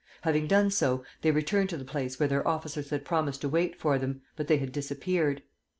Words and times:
Having 0.21 0.47
done 0.47 0.71
so, 0.71 1.03
they 1.21 1.29
returned 1.29 1.69
to 1.69 1.77
the 1.77 1.85
place 1.85 2.19
where 2.19 2.27
their 2.27 2.47
officers 2.47 2.89
had 2.89 3.05
promised 3.05 3.41
to 3.41 3.49
wait 3.49 3.79
for 3.79 3.99
them; 3.99 4.21
but 4.35 4.47
they 4.47 4.57
had 4.57 4.71
disappeared. 4.71 5.43